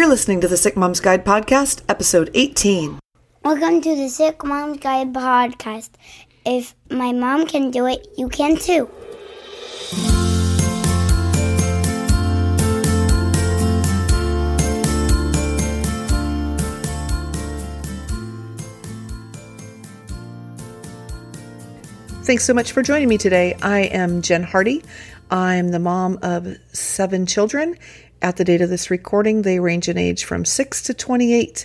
[0.00, 3.00] You're listening to the Sick Mom's Guide podcast, episode 18.
[3.44, 5.90] Welcome to the Sick Mom's Guide podcast.
[6.46, 8.88] If my mom can do it, you can too.
[22.24, 23.54] Thanks so much for joining me today.
[23.60, 24.82] I am Jen Hardy.
[25.30, 27.76] I'm the mom of seven children.
[28.22, 31.64] At the date of this recording, they range in age from 6 to 28.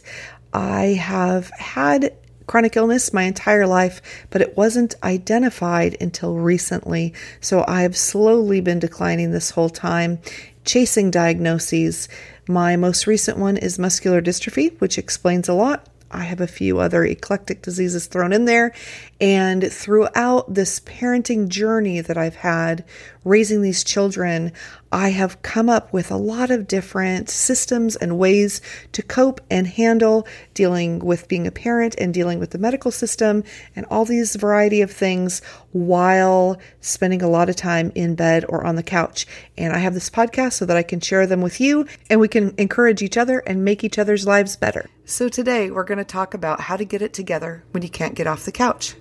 [0.53, 2.15] I have had
[2.47, 7.13] chronic illness my entire life, but it wasn't identified until recently.
[7.41, 10.19] So I've slowly been declining this whole time,
[10.63, 12.07] chasing diagnoses.
[12.47, 15.89] My most recent one is muscular dystrophy, which explains a lot.
[16.11, 18.73] I have a few other eclectic diseases thrown in there.
[19.21, 22.83] And throughout this parenting journey that I've had,
[23.23, 24.51] raising these children,
[24.91, 28.59] I have come up with a lot of different systems and ways
[28.91, 33.45] to cope and handle dealing with being a parent and dealing with the medical system
[33.73, 38.65] and all these variety of things while spending a lot of time in bed or
[38.65, 39.25] on the couch.
[39.57, 42.27] And I have this podcast so that I can share them with you and we
[42.27, 44.89] can encourage each other and make each other's lives better.
[45.05, 48.15] So today we're going to talk about how to get it together when you can't
[48.15, 48.95] get off the couch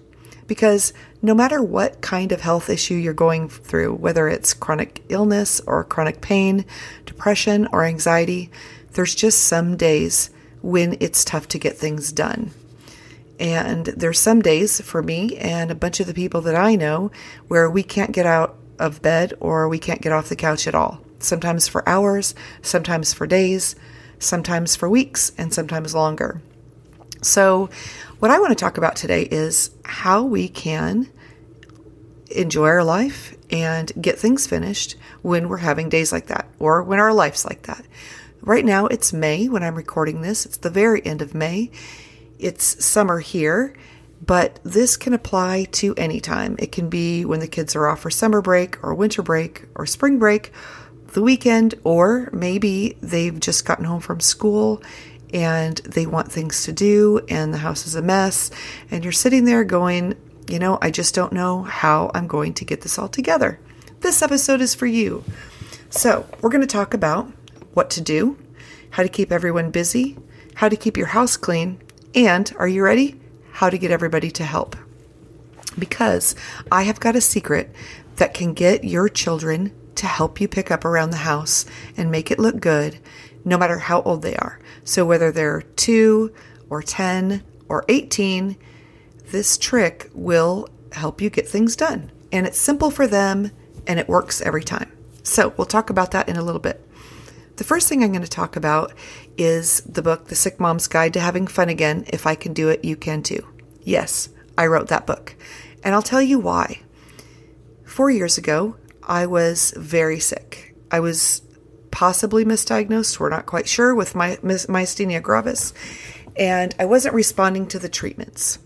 [0.46, 0.92] because
[1.22, 5.84] no matter what kind of health issue you're going through, whether it's chronic illness or
[5.84, 6.64] chronic pain,
[7.06, 8.50] depression, or anxiety,
[8.92, 10.30] there's just some days
[10.62, 12.50] when it's tough to get things done.
[13.38, 17.10] And there's some days for me and a bunch of the people that I know
[17.48, 20.74] where we can't get out of bed or we can't get off the couch at
[20.74, 21.00] all.
[21.18, 23.74] Sometimes for hours, sometimes for days,
[24.18, 26.40] sometimes for weeks, and sometimes longer.
[27.24, 27.70] So,
[28.18, 31.08] what I want to talk about today is how we can
[32.30, 36.98] enjoy our life and get things finished when we're having days like that or when
[36.98, 37.84] our life's like that.
[38.42, 40.44] Right now, it's May when I'm recording this.
[40.44, 41.70] It's the very end of May.
[42.38, 43.74] It's summer here,
[44.24, 46.56] but this can apply to any time.
[46.58, 49.86] It can be when the kids are off for summer break or winter break or
[49.86, 50.52] spring break,
[51.14, 54.82] the weekend, or maybe they've just gotten home from school
[55.34, 58.52] and they want things to do and the house is a mess
[58.90, 60.14] and you're sitting there going,
[60.48, 63.58] you know, I just don't know how I'm going to get this all together.
[64.00, 65.24] This episode is for you.
[65.90, 67.30] So, we're going to talk about
[67.72, 68.38] what to do,
[68.90, 70.16] how to keep everyone busy,
[70.54, 71.80] how to keep your house clean,
[72.14, 73.20] and are you ready?
[73.52, 74.76] How to get everybody to help.
[75.78, 76.36] Because
[76.70, 77.74] I have got a secret
[78.16, 81.64] that can get your children to help you pick up around the house
[81.96, 82.98] and make it look good
[83.44, 84.58] no matter how old they are.
[84.84, 86.32] So whether they're 2
[86.70, 88.56] or 10 or 18,
[89.30, 92.10] this trick will help you get things done.
[92.32, 93.50] And it's simple for them
[93.86, 94.90] and it works every time.
[95.22, 96.86] So we'll talk about that in a little bit.
[97.56, 98.92] The first thing I'm going to talk about
[99.38, 102.04] is the book, The Sick Mom's Guide to Having Fun Again.
[102.08, 103.46] If I can do it, you can too.
[103.82, 104.28] Yes,
[104.58, 105.36] I wrote that book.
[105.84, 106.80] And I'll tell you why.
[107.84, 110.74] Four years ago, I was very sick.
[110.90, 111.42] I was
[111.94, 115.72] possibly misdiagnosed, we're not quite sure, with my myasthenia gravis.
[116.36, 118.58] And I wasn't responding to the treatments.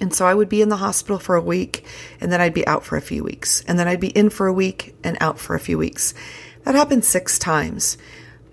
[0.00, 1.84] And so I would be in the hospital for a week,
[2.20, 3.64] and then I'd be out for a few weeks.
[3.66, 6.14] And then I'd be in for a week and out for a few weeks.
[6.62, 7.98] That happened six times.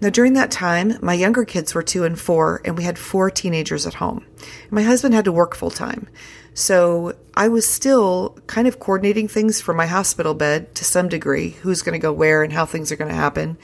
[0.01, 3.29] Now, during that time, my younger kids were two and four, and we had four
[3.29, 4.25] teenagers at home.
[4.71, 6.07] My husband had to work full time.
[6.55, 11.51] So I was still kind of coordinating things for my hospital bed to some degree
[11.61, 13.57] who's going to go where and how things are going to happen.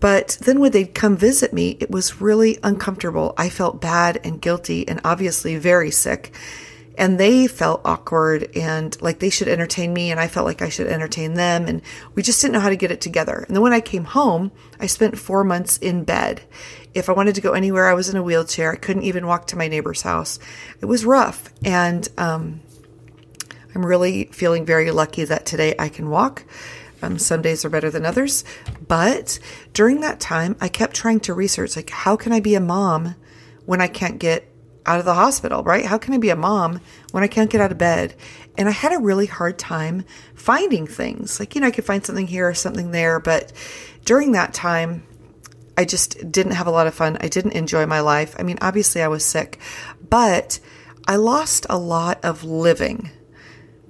[0.00, 3.34] But then when they'd come visit me, it was really uncomfortable.
[3.36, 6.34] I felt bad and guilty and obviously very sick.
[7.00, 10.68] And they felt awkward and like they should entertain me, and I felt like I
[10.68, 11.64] should entertain them.
[11.64, 11.80] And
[12.14, 13.38] we just didn't know how to get it together.
[13.46, 16.42] And then when I came home, I spent four months in bed.
[16.92, 18.70] If I wanted to go anywhere, I was in a wheelchair.
[18.70, 20.38] I couldn't even walk to my neighbor's house.
[20.82, 21.48] It was rough.
[21.64, 22.60] And um,
[23.74, 26.44] I'm really feeling very lucky that today I can walk.
[27.00, 28.44] Um, some days are better than others.
[28.86, 29.38] But
[29.72, 33.14] during that time, I kept trying to research like, how can I be a mom
[33.64, 34.49] when I can't get
[34.90, 35.86] out of the hospital, right?
[35.86, 36.80] How can I be a mom
[37.12, 38.14] when I can't get out of bed?
[38.58, 40.04] And I had a really hard time
[40.34, 41.38] finding things.
[41.38, 43.20] Like, you know, I could find something here or something there.
[43.20, 43.52] But
[44.04, 45.04] during that time,
[45.78, 47.18] I just didn't have a lot of fun.
[47.20, 48.34] I didn't enjoy my life.
[48.36, 49.60] I mean, obviously, I was sick,
[50.08, 50.58] but
[51.06, 53.10] I lost a lot of living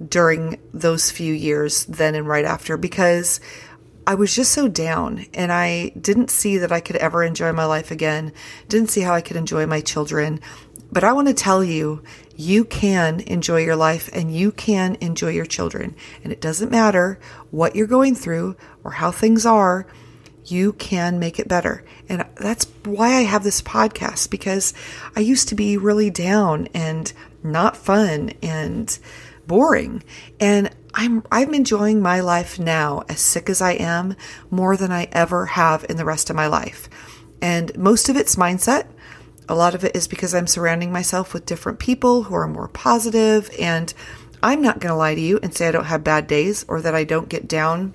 [0.07, 3.39] during those few years, then and right after, because
[4.07, 7.65] I was just so down and I didn't see that I could ever enjoy my
[7.65, 8.33] life again,
[8.67, 10.39] didn't see how I could enjoy my children.
[10.91, 12.03] But I want to tell you,
[12.35, 15.95] you can enjoy your life and you can enjoy your children.
[16.23, 19.87] And it doesn't matter what you're going through or how things are,
[20.45, 21.83] you can make it better.
[22.09, 24.73] And that's why I have this podcast because
[25.15, 27.11] I used to be really down and
[27.43, 28.97] not fun and
[29.47, 30.03] boring.
[30.39, 34.15] And I'm I'm enjoying my life now as sick as I am
[34.49, 36.89] more than I ever have in the rest of my life.
[37.41, 38.87] And most of it's mindset.
[39.49, 42.67] A lot of it is because I'm surrounding myself with different people who are more
[42.67, 43.93] positive and
[44.43, 46.81] I'm not going to lie to you and say I don't have bad days or
[46.81, 47.93] that I don't get down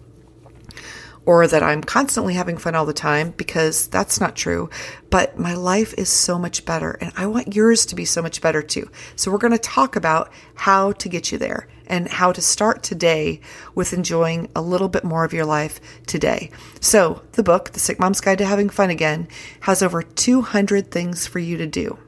[1.27, 4.71] or that I'm constantly having fun all the time because that's not true.
[5.11, 8.41] But my life is so much better and I want yours to be so much
[8.41, 8.89] better too.
[9.17, 12.83] So we're going to talk about how to get you there and how to start
[12.83, 13.41] today
[13.75, 16.51] with enjoying a little bit more of your life today.
[16.81, 19.29] So the book, The Sick Mom's Guide to Having Fun Again,
[19.61, 21.99] has over 200 things for you to do.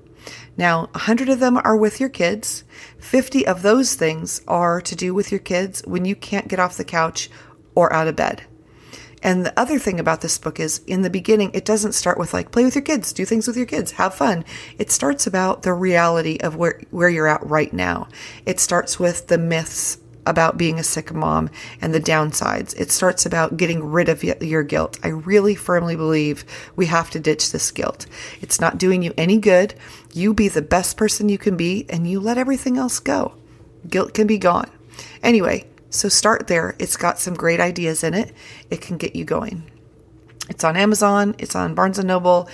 [0.56, 2.64] Now, 100 of them are with your kids.
[2.98, 6.76] 50 of those things are to do with your kids when you can't get off
[6.76, 7.30] the couch
[7.76, 8.42] or out of bed.
[9.22, 12.32] And the other thing about this book is in the beginning, it doesn't start with
[12.32, 14.44] like play with your kids, do things with your kids, have fun.
[14.78, 18.08] It starts about the reality of where, where you're at right now.
[18.46, 21.48] It starts with the myths about being a sick mom
[21.80, 22.78] and the downsides.
[22.78, 24.98] It starts about getting rid of your guilt.
[25.02, 26.44] I really firmly believe
[26.76, 28.06] we have to ditch this guilt.
[28.42, 29.74] It's not doing you any good.
[30.12, 33.34] You be the best person you can be and you let everything else go.
[33.88, 34.70] Guilt can be gone.
[35.22, 36.74] Anyway, so start there.
[36.78, 38.32] It's got some great ideas in it.
[38.70, 39.70] It can get you going.
[40.48, 42.48] It's on Amazon, it's on Barnes and Noble,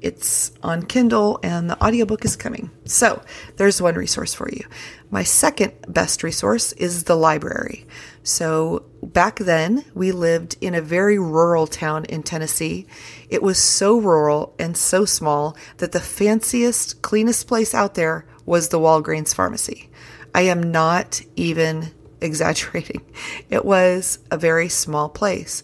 [0.00, 2.70] it's on Kindle, and the audiobook is coming.
[2.84, 3.22] So
[3.56, 4.64] there's one resource for you.
[5.10, 7.86] My second best resource is the library.
[8.22, 12.86] So back then, we lived in a very rural town in Tennessee.
[13.28, 18.68] It was so rural and so small that the fanciest, cleanest place out there was
[18.68, 19.90] the Walgreens pharmacy.
[20.34, 23.02] I am not even exaggerating.
[23.50, 25.62] It was a very small place.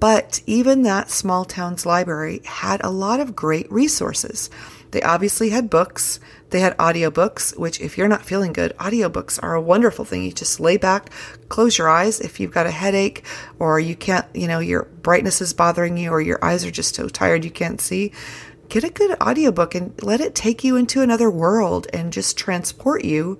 [0.00, 4.48] But even that small town's library had a lot of great resources.
[4.90, 6.18] They obviously had books,
[6.50, 10.24] they had audiobooks, which if you're not feeling good, audiobooks are a wonderful thing.
[10.24, 11.10] You just lay back,
[11.48, 13.24] close your eyes if you've got a headache
[13.58, 16.94] or you can't, you know, your brightness is bothering you or your eyes are just
[16.94, 18.12] so tired you can't see.
[18.68, 23.04] Get a good audiobook and let it take you into another world and just transport
[23.04, 23.38] you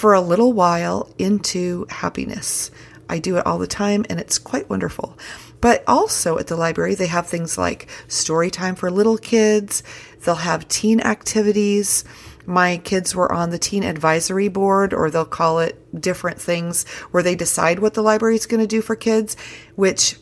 [0.00, 2.70] for a little while into happiness.
[3.10, 5.18] I do it all the time and it's quite wonderful.
[5.60, 9.82] But also at the library, they have things like story time for little kids.
[10.24, 12.02] They'll have teen activities.
[12.46, 17.22] My kids were on the teen advisory board, or they'll call it different things where
[17.22, 19.36] they decide what the library is going to do for kids,
[19.74, 20.16] which,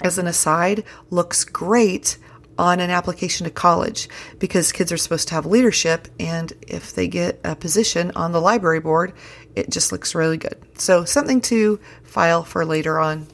[0.00, 2.16] as an aside, looks great
[2.58, 4.08] on an application to college
[4.38, 6.08] because kids are supposed to have leadership.
[6.20, 9.12] And if they get a position on the library board,
[9.54, 10.56] it just looks really good.
[10.78, 13.26] So, something to file for later on.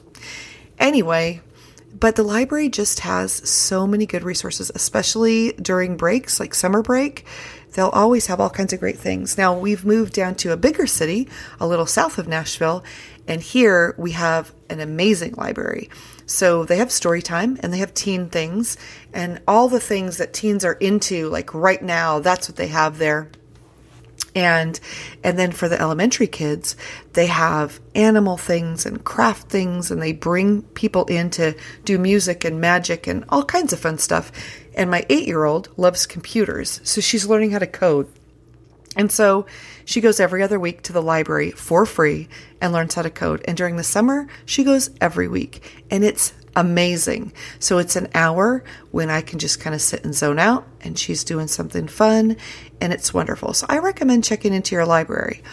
[0.77, 1.41] Anyway,
[1.97, 7.25] but the library just has so many good resources, especially during breaks like summer break.
[7.73, 9.37] They'll always have all kinds of great things.
[9.37, 11.27] Now, we've moved down to a bigger city,
[11.59, 12.83] a little south of Nashville,
[13.27, 15.89] and here we have an amazing library.
[16.29, 18.77] So they have story time and they have teen things
[19.11, 22.99] and all the things that teens are into, like right now, that's what they have
[22.99, 23.31] there.
[24.35, 24.79] And
[25.23, 26.75] and then for the elementary kids,
[27.13, 32.45] they have animal things and craft things and they bring people in to do music
[32.45, 34.31] and magic and all kinds of fun stuff.
[34.75, 38.07] And my 8-year-old loves computers, so she's learning how to code.
[38.95, 39.45] And so
[39.85, 42.27] she goes every other week to the library for free
[42.59, 43.43] and learns how to code.
[43.45, 45.85] And during the summer, she goes every week.
[45.91, 47.31] And it's amazing.
[47.59, 50.97] So it's an hour when I can just kind of sit and zone out and
[50.97, 52.35] she's doing something fun
[52.81, 53.53] and it's wonderful.
[53.53, 55.43] So I recommend checking into your library.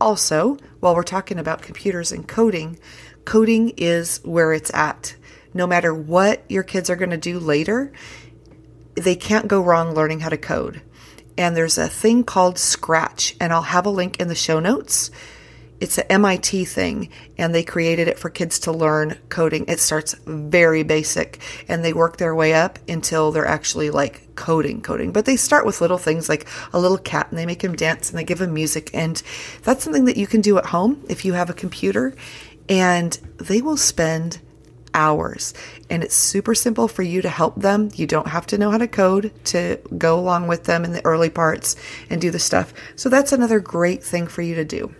[0.00, 2.78] Also, while we're talking about computers and coding,
[3.24, 5.16] coding is where it's at.
[5.54, 7.90] No matter what your kids are going to do later,
[8.94, 10.82] they can't go wrong learning how to code
[11.38, 15.10] and there's a thing called Scratch, and I'll have a link in the show notes.
[15.78, 19.66] It's an MIT thing, and they created it for kids to learn coding.
[19.68, 21.38] It starts very basic,
[21.68, 25.12] and they work their way up until they're actually like coding, coding.
[25.12, 28.08] But they start with little things like a little cat, and they make him dance,
[28.08, 29.22] and they give him music, and
[29.64, 32.14] that's something that you can do at home if you have a computer.
[32.68, 34.40] And they will spend
[34.96, 35.54] hours.
[35.88, 37.90] And it's super simple for you to help them.
[37.94, 41.04] You don't have to know how to code to go along with them in the
[41.04, 41.76] early parts
[42.10, 42.74] and do the stuff.
[42.96, 44.94] So that's another great thing for you to do.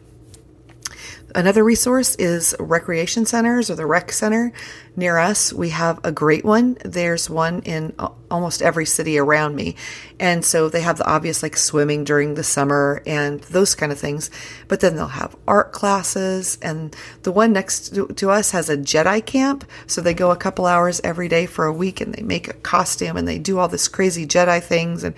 [1.34, 4.52] Another resource is recreation centers or the rec center
[4.96, 5.52] near us.
[5.52, 6.78] We have a great one.
[6.84, 7.94] There's one in
[8.30, 9.76] almost every city around me.
[10.18, 13.98] And so they have the obvious like swimming during the summer and those kind of
[13.98, 14.30] things.
[14.68, 16.58] But then they'll have art classes.
[16.62, 19.64] And the one next to, us has a Jedi camp.
[19.86, 22.54] So they go a couple hours every day for a week and they make a
[22.54, 25.04] costume and they do all this crazy Jedi things.
[25.04, 25.14] And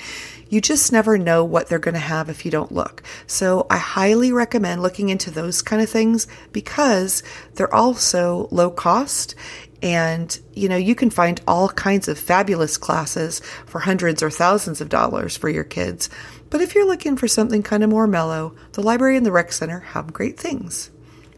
[0.51, 3.03] you just never know what they're going to have if you don't look.
[3.27, 7.23] So I highly recommend looking into those kind of things because
[7.55, 9.35] they're also low cost
[9.83, 14.81] and you know you can find all kinds of fabulous classes for hundreds or thousands
[14.81, 16.11] of dollars for your kids.
[16.51, 19.53] But if you're looking for something kind of more mellow, the library and the rec
[19.53, 20.91] center have great things.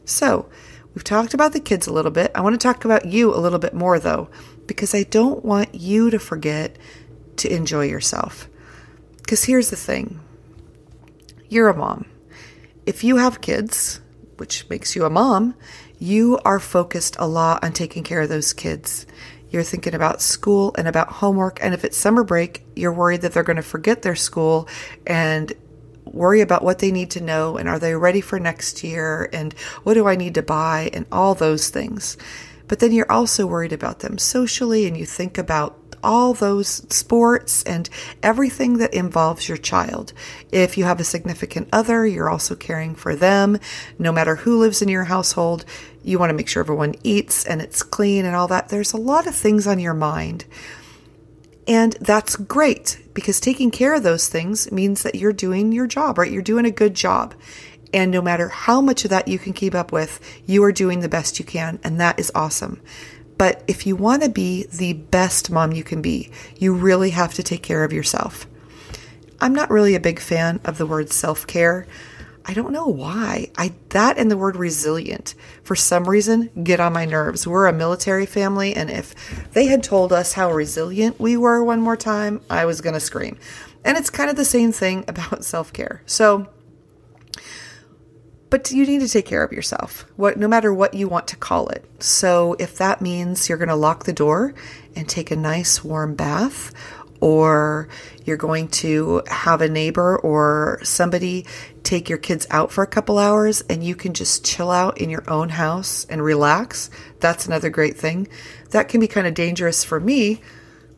[0.04, 0.48] So,
[0.94, 2.30] we've talked about the kids a little bit.
[2.34, 4.30] I want to talk about you a little bit more though,
[4.66, 6.76] because I don't want you to forget
[7.38, 8.48] to enjoy yourself.
[9.18, 10.20] Because here's the thing
[11.48, 12.06] you're a mom.
[12.86, 14.00] If you have kids,
[14.40, 15.54] which makes you a mom,
[15.98, 19.06] you are focused a lot on taking care of those kids.
[19.50, 21.62] You're thinking about school and about homework.
[21.62, 24.66] And if it's summer break, you're worried that they're going to forget their school
[25.06, 25.52] and
[26.04, 29.52] worry about what they need to know and are they ready for next year and
[29.82, 32.16] what do I need to buy and all those things.
[32.66, 37.62] But then you're also worried about them socially and you think about all those sports
[37.64, 37.88] and
[38.22, 40.12] everything that involves your child.
[40.50, 43.58] If you have a significant other, you're also caring for them.
[43.98, 45.64] No matter who lives in your household,
[46.02, 48.68] you want to make sure everyone eats and it's clean and all that.
[48.68, 50.44] There's a lot of things on your mind.
[51.66, 56.18] And that's great because taking care of those things means that you're doing your job,
[56.18, 56.30] right?
[56.30, 57.34] You're doing a good job.
[57.92, 61.00] And no matter how much of that you can keep up with, you are doing
[61.00, 61.78] the best you can.
[61.82, 62.80] And that is awesome.
[63.40, 67.32] But if you want to be the best mom you can be, you really have
[67.32, 68.46] to take care of yourself.
[69.40, 71.86] I'm not really a big fan of the word self care.
[72.44, 73.50] I don't know why.
[73.56, 77.46] I that and the word resilient for some reason get on my nerves.
[77.46, 79.14] We're a military family and if
[79.52, 83.00] they had told us how resilient we were one more time, I was going to
[83.00, 83.38] scream.
[83.86, 86.02] And it's kind of the same thing about self-care.
[86.04, 86.46] So
[88.50, 91.36] but you need to take care of yourself, what, no matter what you want to
[91.36, 91.84] call it.
[92.02, 94.54] So if that means you're going to lock the door
[94.94, 96.72] and take a nice warm bath,
[97.20, 97.88] or
[98.24, 101.46] you're going to have a neighbor or somebody
[101.82, 105.10] take your kids out for a couple hours and you can just chill out in
[105.10, 106.90] your own house and relax,
[107.20, 108.26] that's another great thing.
[108.70, 110.40] That can be kind of dangerous for me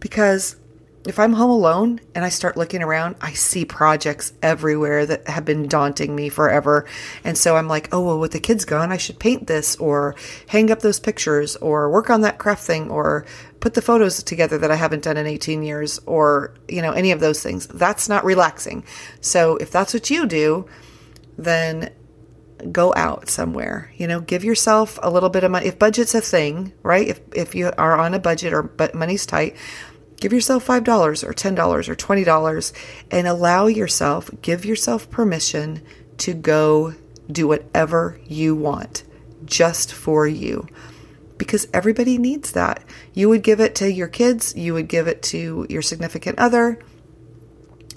[0.01, 0.57] because
[1.05, 5.45] if I'm home alone and I start looking around, I see projects everywhere that have
[5.45, 6.87] been daunting me forever.
[7.25, 10.15] And so I'm like, oh, well, with the kids gone, I should paint this or
[10.49, 13.27] hang up those pictures or work on that craft thing or
[13.59, 17.11] put the photos together that I haven't done in 18 years or, you know, any
[17.11, 17.67] of those things.
[17.67, 18.85] That's not relaxing.
[19.21, 20.69] So if that's what you do,
[21.37, 21.93] then
[22.71, 26.21] go out somewhere you know give yourself a little bit of money if budget's a
[26.21, 29.57] thing right if if you are on a budget or but money's tight
[30.23, 32.73] Give yourself $5 or $10 or $20
[33.11, 35.83] and allow yourself, give yourself permission
[36.19, 36.95] to go
[37.29, 39.03] do whatever you want
[39.45, 40.69] just for you.
[41.39, 42.85] Because everybody needs that.
[43.13, 46.79] You would give it to your kids, you would give it to your significant other.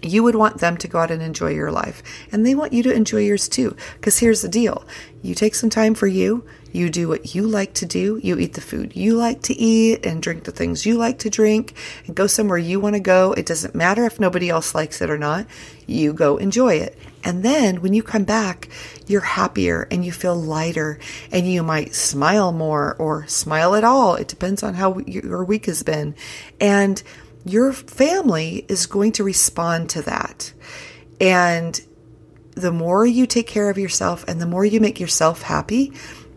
[0.01, 2.01] You would want them to go out and enjoy your life.
[2.31, 3.75] And they want you to enjoy yours too.
[3.97, 4.83] Because here's the deal
[5.21, 6.43] you take some time for you,
[6.75, 8.19] you do what you like to do.
[8.21, 11.29] You eat the food you like to eat and drink the things you like to
[11.29, 11.73] drink
[12.05, 13.33] and go somewhere you want to go.
[13.33, 15.47] It doesn't matter if nobody else likes it or not.
[15.87, 16.97] You go enjoy it.
[17.23, 18.69] And then when you come back,
[19.07, 20.99] you're happier and you feel lighter
[21.31, 24.15] and you might smile more or smile at all.
[24.15, 26.15] It depends on how your week has been.
[26.59, 27.01] And
[27.45, 30.53] your family is going to respond to that.
[31.19, 31.79] And
[32.51, 35.93] the more you take care of yourself and the more you make yourself happy,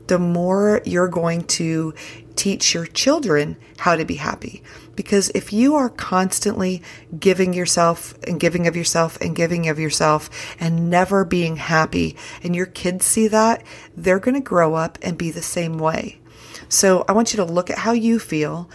[0.09, 1.95] the more you're going to
[2.35, 4.63] teach your children how to be happy.
[4.95, 6.83] Because if you are constantly
[7.19, 12.55] giving yourself and giving of yourself and giving of yourself and never being happy, and
[12.55, 13.63] your kids see that,
[13.97, 16.19] they're going to grow up and be the same way.
[16.69, 18.71] So I want you to look at how you feel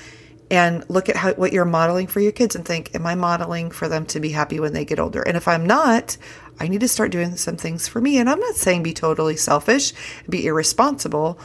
[0.51, 3.71] and look at how, what you're modeling for your kids and think, am I modeling
[3.71, 5.21] for them to be happy when they get older?
[5.21, 6.17] And if I'm not,
[6.63, 8.17] I need to start doing some things for me.
[8.19, 9.91] And I'm not saying be totally selfish,
[10.29, 11.37] be irresponsible,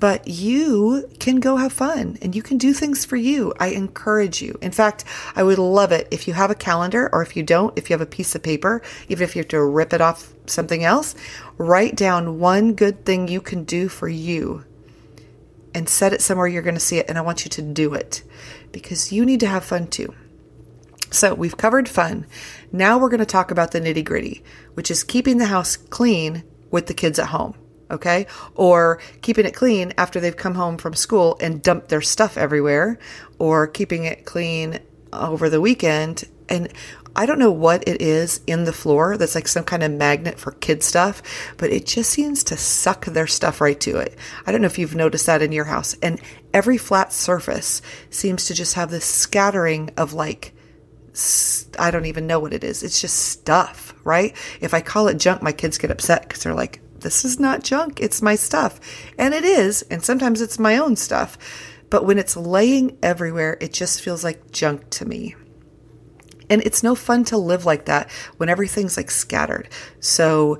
[0.00, 3.52] but you can go have fun and you can do things for you.
[3.60, 4.56] I encourage you.
[4.62, 5.04] In fact,
[5.36, 7.94] I would love it if you have a calendar or if you don't, if you
[7.94, 11.14] have a piece of paper, even if you have to rip it off something else,
[11.58, 14.64] write down one good thing you can do for you
[15.74, 17.10] and set it somewhere you're going to see it.
[17.10, 18.22] And I want you to do it
[18.72, 20.14] because you need to have fun too.
[21.12, 22.26] So we've covered fun.
[22.72, 24.42] Now we're going to talk about the nitty gritty,
[24.74, 27.54] which is keeping the house clean with the kids at home.
[27.92, 28.26] okay?
[28.54, 32.98] Or keeping it clean after they've come home from school and dumped their stuff everywhere,
[33.38, 34.80] or keeping it clean
[35.12, 36.24] over the weekend.
[36.48, 36.72] And
[37.14, 40.38] I don't know what it is in the floor that's like some kind of magnet
[40.38, 41.22] for kid stuff,
[41.58, 44.16] but it just seems to suck their stuff right to it.
[44.46, 45.94] I don't know if you've noticed that in your house.
[46.02, 46.20] And
[46.54, 50.54] every flat surface seems to just have this scattering of like,
[51.78, 52.82] I don't even know what it is.
[52.82, 54.34] It's just stuff, right?
[54.60, 57.62] If I call it junk, my kids get upset because they're like, this is not
[57.62, 58.80] junk, it's my stuff.
[59.18, 61.36] And it is, and sometimes it's my own stuff.
[61.90, 65.34] But when it's laying everywhere, it just feels like junk to me.
[66.48, 69.68] And it's no fun to live like that when everything's like scattered.
[70.00, 70.58] So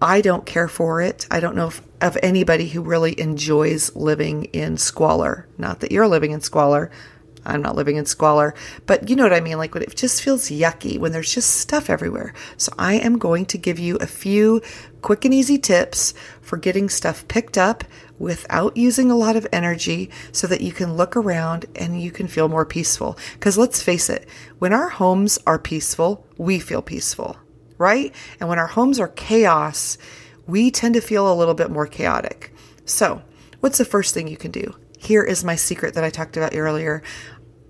[0.00, 1.26] I don't care for it.
[1.30, 5.48] I don't know if, of anybody who really enjoys living in squalor.
[5.58, 6.90] Not that you're living in squalor.
[7.44, 8.54] I'm not living in squalor,
[8.86, 9.58] but you know what I mean?
[9.58, 12.34] Like when it just feels yucky when there's just stuff everywhere.
[12.56, 14.62] So I am going to give you a few
[15.02, 17.84] quick and easy tips for getting stuff picked up
[18.18, 22.28] without using a lot of energy so that you can look around and you can
[22.28, 23.18] feel more peaceful.
[23.34, 27.36] Because let's face it, when our homes are peaceful, we feel peaceful,
[27.76, 28.14] right?
[28.40, 29.98] And when our homes are chaos,
[30.46, 32.52] we tend to feel a little bit more chaotic.
[32.84, 33.22] So,
[33.60, 34.74] what's the first thing you can do?
[34.98, 37.02] Here is my secret that I talked about earlier.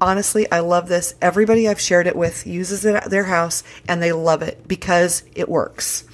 [0.04, 1.14] Honestly, I love this.
[1.22, 5.22] Everybody I've shared it with uses it at their house and they love it because
[5.34, 6.04] it works.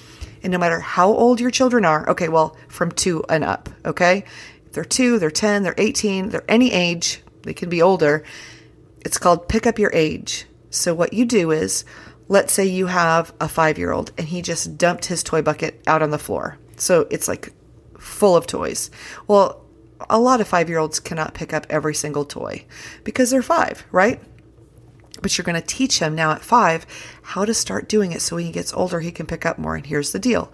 [0.41, 4.23] And no matter how old your children are, okay, well, from two and up, okay?
[4.65, 8.23] If they're two, they're 10, they're 18, they're any age, they can be older.
[9.01, 10.45] It's called pick up your age.
[10.69, 11.83] So what you do is,
[12.29, 15.83] let's say you have a five year old and he just dumped his toy bucket
[15.85, 16.57] out on the floor.
[16.77, 17.51] So it's like
[17.99, 18.89] full of toys.
[19.27, 19.60] Well,
[20.09, 22.65] a lot of five year olds cannot pick up every single toy
[23.03, 24.21] because they're five, right?
[25.21, 26.85] But you're going to teach him now at five
[27.21, 29.75] how to start doing it so when he gets older, he can pick up more.
[29.75, 30.51] And here's the deal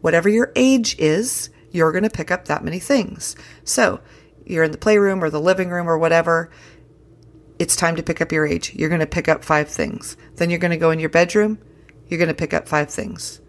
[0.00, 3.34] whatever your age is, you're going to pick up that many things.
[3.64, 4.00] So
[4.44, 6.50] you're in the playroom or the living room or whatever.
[7.58, 8.74] It's time to pick up your age.
[8.74, 10.16] You're going to pick up five things.
[10.36, 11.58] Then you're going to go in your bedroom.
[12.06, 13.40] You're going to pick up five things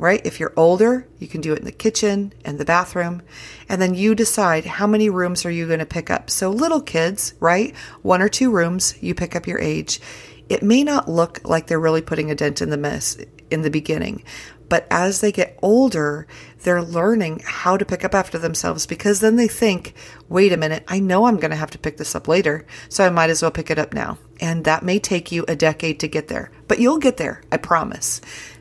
[0.00, 0.24] right?
[0.24, 3.20] If you're older, you can do it in the kitchen and the bathroom.
[3.68, 6.30] And then you decide how many rooms are you going to pick up.
[6.30, 7.76] So little kids, right?
[8.00, 10.00] One or two rooms, you pick up your age.
[10.48, 13.18] It may not look like they're really putting a dent in the mess
[13.50, 14.24] in the beginning,
[14.70, 16.28] but as they get older,
[16.62, 19.94] they're learning how to pick up after themselves because then they think,
[20.28, 23.04] wait a minute, I know I'm going to have to pick this up later, so
[23.04, 24.18] I might as well pick it up now.
[24.40, 27.56] And that may take you a decade to get there, but you'll get there, I
[27.56, 28.20] promise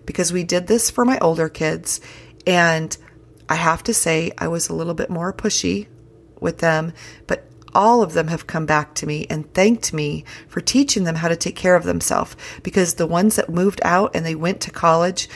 [0.09, 2.01] because we did this for my older kids.
[2.47, 2.97] And
[3.47, 5.85] I have to say, I was a little bit more pushy
[6.41, 6.93] with them,
[7.27, 7.45] but
[7.75, 11.27] all of them have come back to me and thanked me for teaching them how
[11.27, 14.71] to take care of themselves because the ones that moved out and they went to
[14.71, 15.29] college,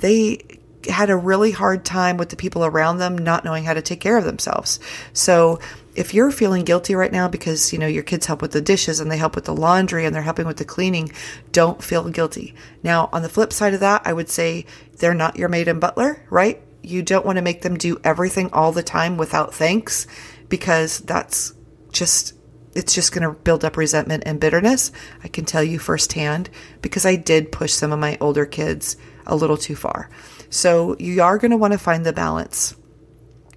[0.00, 0.42] they
[0.90, 4.00] had a really hard time with the people around them not knowing how to take
[4.00, 4.78] care of themselves.
[5.14, 5.58] So
[5.98, 9.00] if you're feeling guilty right now because, you know, your kids help with the dishes
[9.00, 11.10] and they help with the laundry and they're helping with the cleaning,
[11.50, 12.54] don't feel guilty.
[12.84, 14.64] Now, on the flip side of that, I would say
[14.98, 16.62] they're not your maid and butler, right?
[16.84, 20.06] You don't want to make them do everything all the time without thanks
[20.48, 21.52] because that's
[21.90, 22.34] just
[22.76, 24.92] it's just going to build up resentment and bitterness.
[25.24, 26.48] I can tell you firsthand
[26.80, 30.10] because I did push some of my older kids a little too far.
[30.48, 32.76] So you are going to want to find the balance.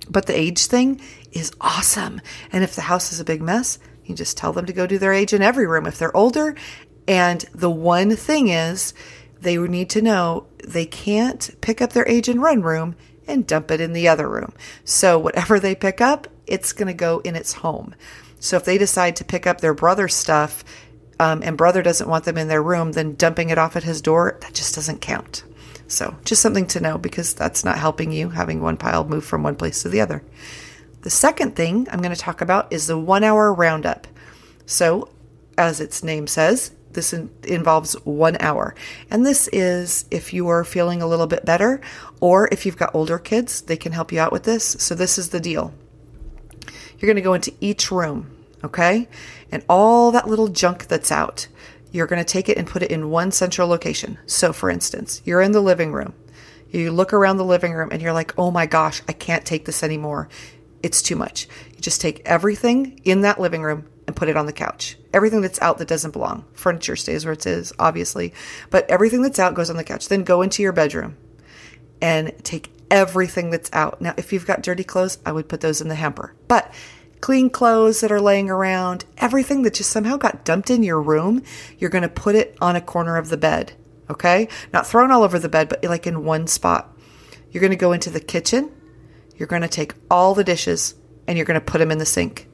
[0.10, 0.99] But the age thing
[1.31, 2.21] is awesome.
[2.51, 4.97] And if the house is a big mess, you just tell them to go do
[4.97, 6.55] their age in every room if they're older.
[7.07, 8.93] And the one thing is,
[9.39, 12.95] they need to know they can't pick up their age in one room
[13.27, 14.53] and dump it in the other room.
[14.85, 17.95] So whatever they pick up, it's going to go in its home.
[18.39, 20.63] So if they decide to pick up their brother's stuff
[21.19, 24.01] um, and brother doesn't want them in their room, then dumping it off at his
[24.01, 25.43] door, that just doesn't count.
[25.87, 29.43] So just something to know because that's not helping you having one pile move from
[29.43, 30.23] one place to the other.
[31.01, 34.07] The second thing I'm going to talk about is the one hour roundup.
[34.65, 35.09] So,
[35.57, 38.75] as its name says, this in- involves one hour.
[39.09, 41.81] And this is if you are feeling a little bit better,
[42.19, 44.63] or if you've got older kids, they can help you out with this.
[44.79, 45.73] So, this is the deal
[46.99, 48.29] you're going to go into each room,
[48.63, 49.09] okay?
[49.51, 51.47] And all that little junk that's out,
[51.91, 54.19] you're going to take it and put it in one central location.
[54.27, 56.13] So, for instance, you're in the living room.
[56.69, 59.65] You look around the living room and you're like, oh my gosh, I can't take
[59.65, 60.29] this anymore
[60.83, 61.47] it's too much.
[61.75, 64.97] You just take everything in that living room and put it on the couch.
[65.13, 66.45] Everything that's out that doesn't belong.
[66.53, 68.33] Furniture stays where it is, obviously,
[68.69, 70.07] but everything that's out goes on the couch.
[70.07, 71.17] Then go into your bedroom
[72.01, 74.01] and take everything that's out.
[74.01, 76.35] Now, if you've got dirty clothes, I would put those in the hamper.
[76.47, 76.73] But
[77.21, 81.43] clean clothes that are laying around, everything that just somehow got dumped in your room,
[81.77, 83.73] you're going to put it on a corner of the bed.
[84.09, 84.49] Okay?
[84.73, 86.97] Not thrown all over the bed, but like in one spot.
[87.51, 88.71] You're going to go into the kitchen
[89.41, 90.93] you're going to take all the dishes
[91.25, 92.47] and you're going to put them in the sink.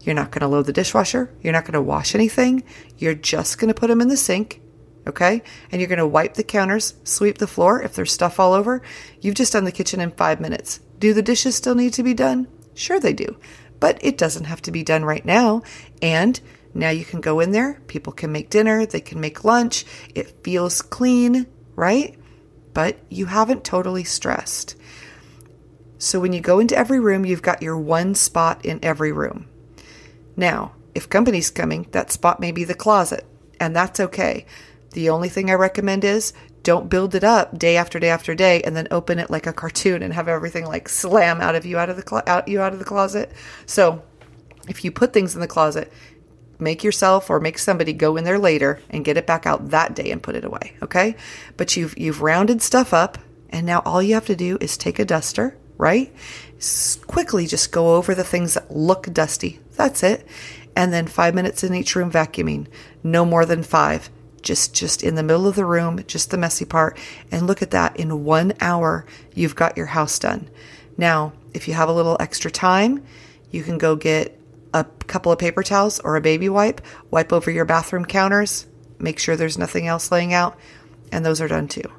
[0.00, 1.32] You're not going to load the dishwasher.
[1.40, 2.64] You're not going to wash anything.
[2.98, 4.60] You're just going to put them in the sink.
[5.06, 5.44] Okay.
[5.70, 8.82] And you're going to wipe the counters, sweep the floor if there's stuff all over.
[9.20, 10.80] You've just done the kitchen in five minutes.
[10.98, 12.48] Do the dishes still need to be done?
[12.74, 13.36] Sure, they do.
[13.78, 15.62] But it doesn't have to be done right now.
[16.02, 16.40] And
[16.74, 17.80] now you can go in there.
[17.86, 18.84] People can make dinner.
[18.84, 19.84] They can make lunch.
[20.12, 22.18] It feels clean, right?
[22.74, 24.74] But you haven't totally stressed.
[26.02, 29.46] So when you go into every room, you've got your one spot in every room.
[30.36, 33.24] Now, if company's coming, that spot may be the closet,
[33.60, 34.44] and that's okay.
[34.94, 36.32] The only thing I recommend is
[36.64, 39.52] don't build it up day after day after day and then open it like a
[39.52, 42.60] cartoon and have everything like slam out of you out of the clo- out you
[42.60, 43.30] out of the closet.
[43.66, 44.02] So,
[44.68, 45.92] if you put things in the closet,
[46.58, 49.94] make yourself or make somebody go in there later and get it back out that
[49.94, 51.14] day and put it away, okay?
[51.56, 53.18] But you've you've rounded stuff up
[53.50, 56.14] and now all you have to do is take a duster, right?
[57.08, 59.58] Quickly just go over the things that look dusty.
[59.72, 60.24] That's it.
[60.76, 62.68] And then 5 minutes in each room vacuuming.
[63.02, 64.08] No more than 5
[64.42, 66.98] just just in the middle of the room, just the messy part.
[67.30, 70.48] And look at that, in 1 hour you've got your house done.
[70.96, 73.04] Now, if you have a little extra time,
[73.50, 74.38] you can go get
[74.74, 78.66] a couple of paper towels or a baby wipe, wipe over your bathroom counters,
[78.98, 80.58] make sure there's nothing else laying out,
[81.10, 81.90] and those are done too.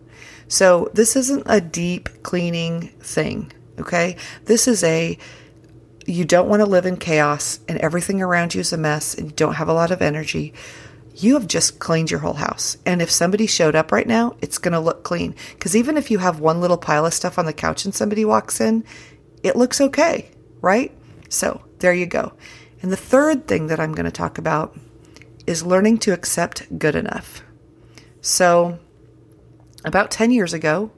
[0.47, 4.15] So, this isn't a deep cleaning thing, okay?
[4.45, 5.17] This is a
[6.05, 9.27] you don't want to live in chaos and everything around you is a mess and
[9.27, 10.53] you don't have a lot of energy.
[11.15, 12.77] You have just cleaned your whole house.
[12.85, 15.35] And if somebody showed up right now, it's going to look clean.
[15.51, 18.25] Because even if you have one little pile of stuff on the couch and somebody
[18.25, 18.83] walks in,
[19.43, 20.31] it looks okay,
[20.61, 20.91] right?
[21.29, 22.33] So, there you go.
[22.81, 24.75] And the third thing that I'm going to talk about
[25.45, 27.43] is learning to accept good enough.
[28.21, 28.79] So,
[29.85, 30.91] about 10 years ago,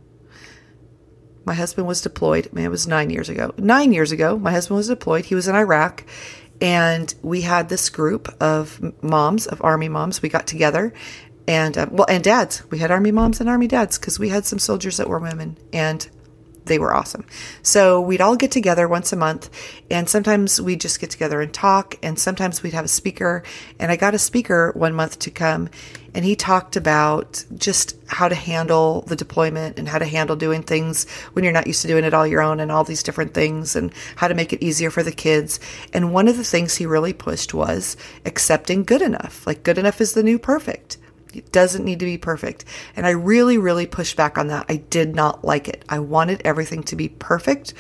[1.45, 2.47] my husband was deployed.
[2.51, 3.53] I mean, it was nine years ago.
[3.57, 5.25] Nine years ago, my husband was deployed.
[5.25, 6.03] He was in Iraq.
[6.61, 10.21] And we had this group of moms, of Army moms.
[10.21, 10.93] We got together
[11.47, 12.63] and, uh, well, and dads.
[12.71, 15.57] We had Army moms and Army dads because we had some soldiers that were women.
[15.73, 16.07] And
[16.65, 17.25] they were awesome.
[17.61, 19.49] So we'd all get together once a month,
[19.89, 23.43] and sometimes we'd just get together and talk, and sometimes we'd have a speaker.
[23.79, 25.69] And I got a speaker one month to come,
[26.15, 30.63] and he talked about just how to handle the deployment and how to handle doing
[30.63, 33.33] things when you're not used to doing it all your own, and all these different
[33.33, 35.59] things, and how to make it easier for the kids.
[35.93, 39.45] And one of the things he really pushed was accepting good enough.
[39.45, 40.97] Like, good enough is the new perfect.
[41.33, 42.63] It doesn't need to be perfect.
[42.95, 44.67] And I really, really pushed back on that.
[44.69, 45.83] I did not like it.
[45.89, 47.73] I wanted everything to be perfect.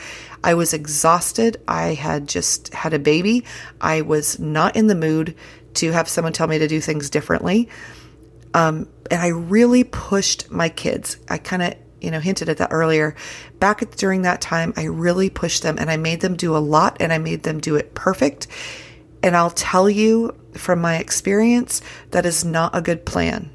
[0.43, 1.55] I was exhausted.
[1.65, 3.45] I had just had a baby.
[3.79, 5.35] I was not in the mood
[5.75, 7.69] to have someone tell me to do things differently.
[8.55, 11.17] Um, and I really pushed my kids.
[11.29, 13.15] I kind of you know hinted at that earlier
[13.59, 16.59] back at, during that time i really pushed them and i made them do a
[16.59, 18.47] lot and i made them do it perfect
[19.23, 23.51] and i'll tell you from my experience, that is not a good plan.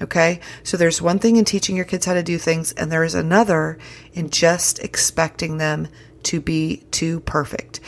[0.00, 0.40] Okay.
[0.62, 3.14] So there's one thing in teaching your kids how to do things, and there is
[3.14, 3.78] another
[4.12, 5.88] in just expecting them
[6.24, 7.80] to be too perfect.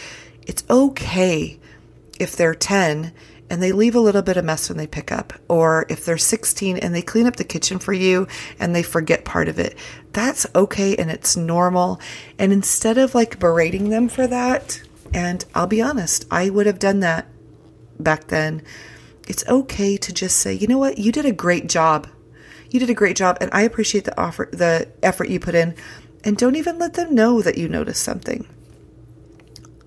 [0.46, 1.58] It's okay
[2.18, 3.12] if they're 10
[3.54, 6.18] and they leave a little bit of mess when they pick up, or if they're
[6.18, 8.26] 16 and they clean up the kitchen for you
[8.58, 9.78] and they forget part of it.
[10.12, 12.00] That's okay and it's normal.
[12.36, 16.80] And instead of like berating them for that, and I'll be honest, I would have
[16.80, 17.28] done that
[18.00, 18.60] back then,
[19.28, 22.08] it's okay to just say, you know what, you did a great job.
[22.70, 25.76] You did a great job, and I appreciate the offer, the effort you put in,
[26.24, 28.48] and don't even let them know that you noticed something.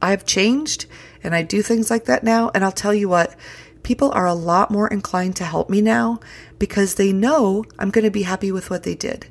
[0.02, 0.86] I've changed,
[1.24, 3.36] and I do things like that now, and I'll tell you what,
[3.84, 6.20] people are a lot more inclined to help me now
[6.60, 9.28] because they know I'm going to be happy with what they did.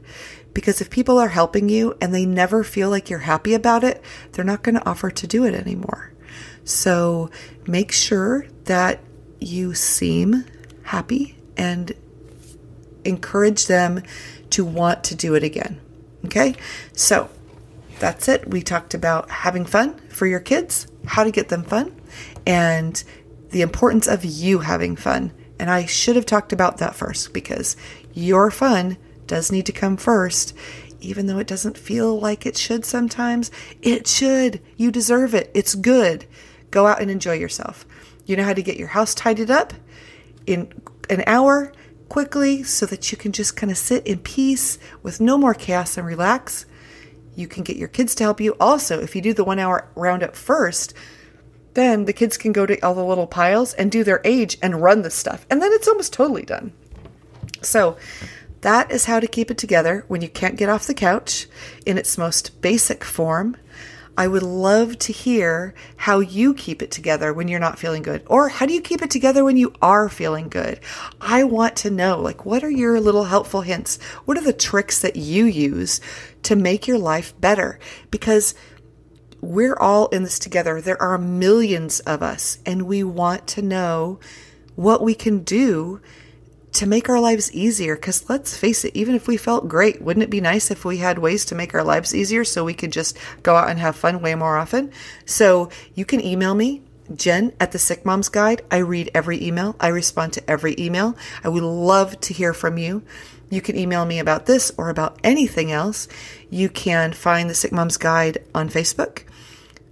[0.54, 4.02] Because if people are helping you and they never feel like you're happy about it,
[4.32, 6.14] they're not going to offer to do it anymore.
[6.64, 7.30] So
[7.66, 9.00] make sure that
[9.38, 10.46] you seem
[10.82, 11.92] happy and
[13.04, 14.02] encourage them
[14.50, 15.80] to want to do it again.
[16.24, 16.54] Okay?
[16.92, 17.28] So
[17.98, 18.48] that's it.
[18.48, 21.98] We talked about having fun for your kids, how to get them fun,
[22.46, 23.02] and
[23.50, 25.32] the importance of you having fun.
[25.58, 27.76] And I should have talked about that first because
[28.12, 30.54] your fun does need to come first.
[31.00, 33.50] Even though it doesn't feel like it should sometimes,
[33.82, 34.60] it should.
[34.76, 35.50] You deserve it.
[35.54, 36.26] It's good.
[36.70, 37.86] Go out and enjoy yourself.
[38.24, 39.72] You know how to get your house tidied up
[40.46, 40.72] in
[41.08, 41.72] an hour
[42.08, 45.96] quickly so that you can just kind of sit in peace with no more chaos
[45.96, 46.66] and relax.
[47.36, 48.56] You can get your kids to help you.
[48.58, 50.94] Also, if you do the one hour roundup first,
[51.74, 54.82] then the kids can go to all the little piles and do their age and
[54.82, 55.46] run the stuff.
[55.50, 56.72] And then it's almost totally done.
[57.60, 57.96] So,
[58.62, 61.46] that is how to keep it together when you can't get off the couch
[61.84, 63.56] in its most basic form.
[64.16, 68.22] I would love to hear how you keep it together when you're not feeling good,
[68.26, 70.80] or how do you keep it together when you are feeling good?
[71.20, 73.98] I want to know, like, what are your little helpful hints?
[74.24, 76.00] What are the tricks that you use
[76.44, 77.78] to make your life better?
[78.10, 78.54] Because
[79.42, 80.80] we're all in this together.
[80.80, 84.18] There are millions of us, and we want to know
[84.76, 86.00] what we can do
[86.76, 87.96] to make our lives easier.
[87.96, 90.98] Because let's face it, even if we felt great, wouldn't it be nice if we
[90.98, 93.96] had ways to make our lives easier so we could just go out and have
[93.96, 94.90] fun way more often?
[95.24, 96.82] So you can email me.
[97.14, 98.62] Jen at the Sick Moms Guide.
[98.70, 99.76] I read every email.
[99.78, 101.16] I respond to every email.
[101.44, 103.02] I would love to hear from you.
[103.48, 106.08] You can email me about this or about anything else.
[106.50, 109.22] You can find the Sick Moms Guide on Facebook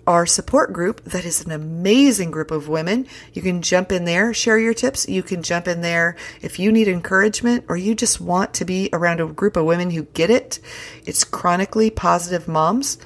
[0.06, 3.06] our support group that is an amazing group of women.
[3.32, 5.08] You can jump in there, share your tips.
[5.08, 8.90] You can jump in there if you need encouragement or you just want to be
[8.92, 10.60] around a group of women who get it.
[11.06, 12.98] It's chronically positive moms.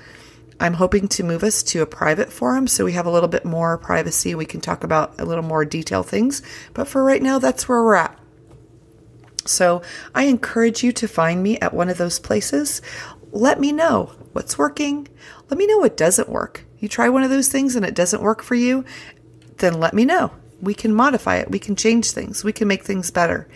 [0.61, 3.45] I'm hoping to move us to a private forum so we have a little bit
[3.45, 4.35] more privacy.
[4.35, 6.43] We can talk about a little more detailed things.
[6.75, 8.19] But for right now, that's where we're at.
[9.45, 9.83] So
[10.15, 12.83] I encourage you to find me at one of those places.
[13.31, 15.07] Let me know what's working.
[15.49, 18.23] Let me know what doesn't work you try one of those things and it doesn't
[18.23, 18.85] work for you,
[19.59, 20.33] then let me know.
[20.61, 23.49] We can modify it, we can change things, we can make things better.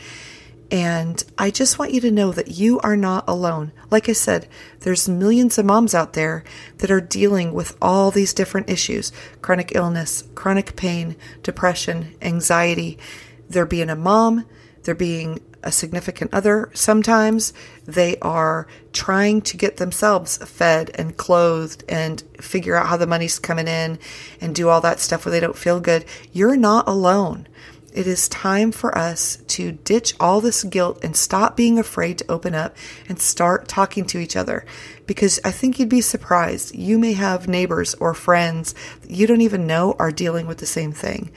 [0.73, 3.73] And I just want you to know that you are not alone.
[3.91, 4.49] Like I said,
[4.81, 6.45] there's millions of moms out there
[6.79, 12.99] that are dealing with all these different issues chronic illness, chronic pain, depression, anxiety.
[13.51, 14.47] They're being a mom,
[14.85, 16.70] they're being a significant other.
[16.75, 17.53] Sometimes
[17.85, 23.38] they are trying to get themselves fed and clothed and figure out how the money's
[23.38, 23.98] coming in
[24.40, 26.05] and do all that stuff where they don't feel good.
[26.33, 27.46] You're not alone.
[27.92, 32.33] It is time for us to ditch all this guilt and stop being afraid to
[32.33, 32.75] open up
[33.07, 34.64] and start talking to each other.
[35.07, 36.75] Because I think you'd be surprised.
[36.75, 38.75] You may have neighbors or friends
[39.07, 41.31] you don't even know are dealing with the same thing.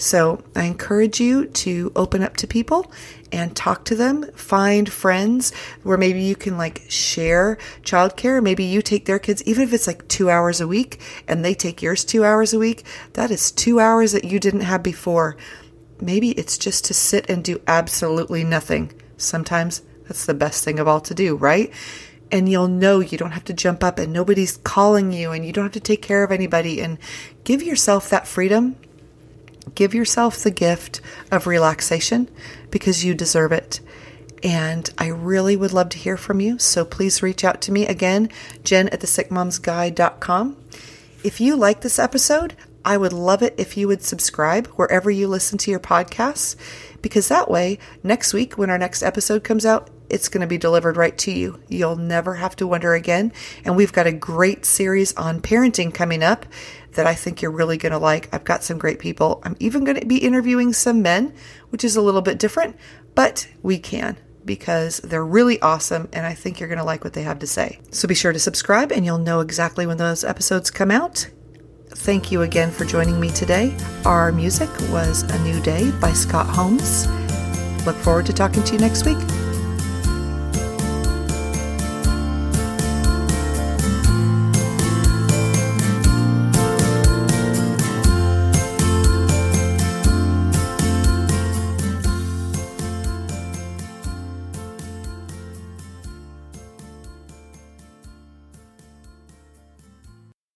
[0.00, 2.90] So I encourage you to open up to people
[3.30, 4.24] and talk to them.
[4.32, 8.42] Find friends where maybe you can like share childcare.
[8.42, 11.52] Maybe you take their kids, even if it's like two hours a week and they
[11.52, 12.82] take yours two hours a week.
[13.12, 15.36] That is two hours that you didn't have before.
[16.00, 18.92] Maybe it's just to sit and do absolutely nothing.
[19.18, 21.70] Sometimes that's the best thing of all to do, right?
[22.32, 25.52] and you'll know you don't have to jump up and nobody's calling you and you
[25.52, 26.96] don't have to take care of anybody and
[27.42, 28.76] give yourself that freedom
[29.74, 32.28] Give yourself the gift of relaxation
[32.70, 33.80] because you deserve it.
[34.42, 36.58] And I really would love to hear from you.
[36.58, 38.30] So please reach out to me again,
[38.64, 40.56] jen at the sickmomsguide.com.
[41.22, 45.28] If you like this episode, I would love it if you would subscribe wherever you
[45.28, 46.56] listen to your podcasts,
[47.02, 50.58] because that way, next week when our next episode comes out, it's going to be
[50.58, 51.60] delivered right to you.
[51.68, 53.32] You'll never have to wonder again.
[53.64, 56.46] And we've got a great series on parenting coming up
[56.92, 58.28] that I think you're really going to like.
[58.32, 59.40] I've got some great people.
[59.44, 61.32] I'm even going to be interviewing some men,
[61.70, 62.76] which is a little bit different,
[63.14, 67.12] but we can because they're really awesome and I think you're going to like what
[67.12, 67.78] they have to say.
[67.90, 71.28] So be sure to subscribe and you'll know exactly when those episodes come out.
[71.90, 73.76] Thank you again for joining me today.
[74.04, 77.06] Our music was A New Day by Scott Holmes.
[77.84, 79.18] Look forward to talking to you next week.